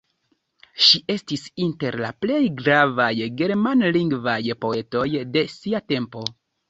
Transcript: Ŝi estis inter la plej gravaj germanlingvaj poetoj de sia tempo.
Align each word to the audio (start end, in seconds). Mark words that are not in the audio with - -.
Ŝi 0.85 1.01
estis 1.15 1.43
inter 1.65 1.97
la 2.05 2.09
plej 2.25 2.39
gravaj 2.61 3.11
germanlingvaj 3.43 4.39
poetoj 4.67 5.05
de 5.37 5.45
sia 5.59 5.83
tempo. 5.95 6.25